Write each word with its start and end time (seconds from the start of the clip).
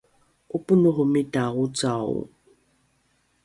’oponohomita 0.55 1.43
ocao 1.63 2.13